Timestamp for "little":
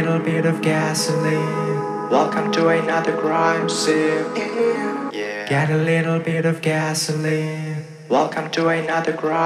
0.00-0.20, 5.76-6.20